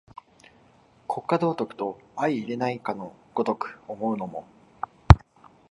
[1.07, 4.47] 国家道徳と相容れないかの如く思うのも、